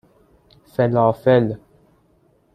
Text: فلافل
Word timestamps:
فلافل 0.75 1.59